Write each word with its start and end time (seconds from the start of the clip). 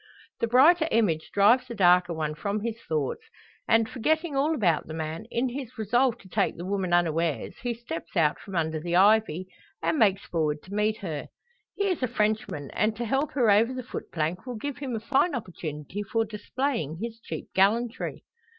The 0.39 0.47
brighter 0.47 0.87
image 0.89 1.29
drives 1.31 1.67
the 1.67 1.75
darker 1.75 2.11
one 2.11 2.33
from 2.33 2.61
his 2.61 2.81
thoughts; 2.89 3.21
and, 3.67 3.87
forgetting 3.87 4.35
all 4.35 4.55
about 4.55 4.87
the 4.87 4.95
man, 4.95 5.25
in 5.29 5.49
his 5.49 5.77
resolve 5.77 6.17
to 6.21 6.27
take 6.27 6.57
the 6.57 6.65
woman 6.65 6.91
unawares, 6.91 7.59
he 7.61 7.75
steps 7.75 8.17
out 8.17 8.39
from 8.39 8.55
under 8.55 8.79
the 8.79 8.95
ivy, 8.95 9.45
and 9.79 9.99
makes 9.99 10.25
forward 10.25 10.63
to 10.63 10.73
meet 10.73 10.97
her. 11.01 11.27
He 11.75 11.83
is 11.83 12.01
a 12.01 12.07
Frenchman, 12.07 12.71
and 12.71 12.95
to 12.95 13.05
help 13.05 13.33
her 13.33 13.51
over 13.51 13.75
the 13.75 13.83
footplank 13.83 14.47
will 14.47 14.55
give 14.57 14.79
him 14.79 14.95
a 14.95 14.99
fine 14.99 15.35
opportunity 15.35 16.01
for 16.01 16.25
displaying 16.25 16.97
his 16.99 17.19
cheap 17.19 17.49
gallantry. 17.53 18.23